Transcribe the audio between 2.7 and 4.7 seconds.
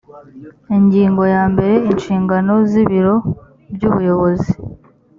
ibiro by ubuyobozi